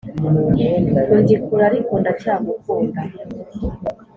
[1.13, 3.01] Undi kure ariko ndacyagukunda